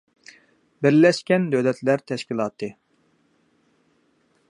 [0.85, 2.73] بىرلەشكەن دۆلەتلەر تەشكىلاتى